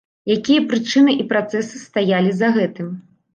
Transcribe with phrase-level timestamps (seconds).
[0.35, 2.91] Якія прычыны і працэсы стаялі за гэтым?